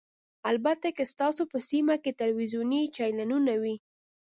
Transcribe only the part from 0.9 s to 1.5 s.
که ستاسو